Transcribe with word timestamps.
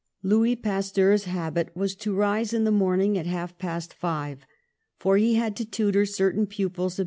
Louis 0.23 0.55
Pasteur's 0.55 1.25
habit 1.25 1.75
was 1.75 1.93
to 1.97 2.15
rise 2.15 2.53
in 2.53 2.63
the 2.63 2.71
morn 2.71 3.01
ing 3.01 3.19
at 3.19 3.27
half 3.27 3.59
past 3.59 3.93
five, 3.93 4.47
for 4.97 5.17
he 5.17 5.35
had 5.35 5.55
to 5.57 5.63
tutor 5.65 6.07
certain 6.07 6.47
pupils 6.47 6.97
of 6.97 6.99
M. 6.99 6.99